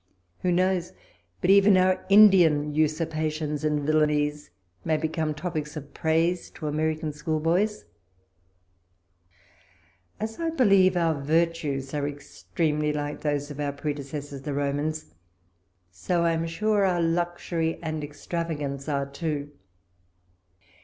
Who 0.39 0.51
knows 0.51 0.93
but 1.41 1.51
even 1.51 1.77
our 1.77 2.03
Indian 2.09 2.73
usurpations 2.73 3.63
and 3.63 3.81
villanies 3.81 4.49
may 4.83 4.97
become 4.97 5.35
topics 5.35 5.77
of 5.77 5.93
praise 5.93 6.49
to 6.55 6.65
Ameri 6.65 6.99
can 6.99 7.13
schoolboys 7.13 7.85
I 10.19 10.23
As 10.23 10.39
I 10.39 10.49
believe 10.49 10.97
our 10.97 11.21
virtues 11.21 11.93
are 11.93 12.07
extremely 12.07 12.91
like 12.91 13.21
those 13.21 13.51
of 13.51 13.59
our 13.59 13.73
predecessors 13.73 14.41
the 14.41 14.53
Romans, 14.55 15.13
so 15.91 16.23
I 16.23 16.31
am 16.31 16.47
sure 16.47 16.83
our 16.83 16.99
luxury 16.99 17.77
and 17.83 18.01
extrava 18.01 18.57
gance 18.57 18.89
are 18.89 19.05
too. 19.05 19.51